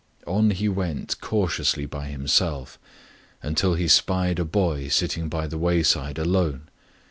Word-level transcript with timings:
On 0.25 0.49
he 0.49 0.67
went 0.67 1.21
cau 1.21 1.45
tiously 1.45 1.87
by 1.87 2.07
himself, 2.07 2.79
until 3.43 3.75
he 3.75 3.87
spied 3.87 4.39
a 4.39 4.45
boy 4.45 4.87
sitting 4.87 5.29
by 5.29 5.45
the 5.45 5.59
wayside 5.59 6.17
alone. 6.17 6.69